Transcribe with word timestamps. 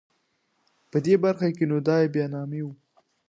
په 0.91 0.97
دې 1.05 1.15
برخه 1.23 1.47
کې 1.57 1.65
نو 1.71 1.77
دای 1.87 2.05
بیا 2.13 2.25
نامي 2.33 2.61
و. 2.65 2.69